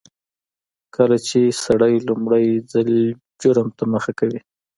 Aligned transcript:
کله 0.95 1.17
چې 1.27 1.39
سړی 1.65 1.95
لومړي 2.09 2.47
ځل 2.71 2.89
جرم 3.41 3.67
ته 3.77 3.83
مخه 3.93 4.11
کوي. 4.19 4.39